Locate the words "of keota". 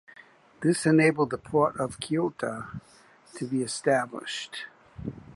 1.79-2.81